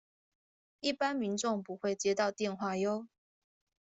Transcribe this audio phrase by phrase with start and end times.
[0.79, 3.07] 一般民眾不會接到電話唷